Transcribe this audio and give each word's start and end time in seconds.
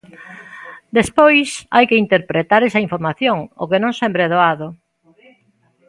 Despois 0.97 1.49
hai 1.75 1.85
que 1.89 2.01
interpretar 2.03 2.61
esa 2.63 2.83
información, 2.85 3.37
o 3.63 3.65
que 3.69 3.81
non 3.83 3.93
sempre 4.01 4.21
é 4.25 4.31
doado. 4.33 4.67